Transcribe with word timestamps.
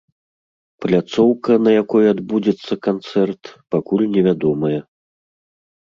Пляцоўка, 0.85 1.51
на 1.67 1.71
якой 1.81 2.03
адбудзецца 2.13 2.73
канцэрт, 2.89 3.43
пакуль 3.77 4.09
невядомая. 4.19 4.77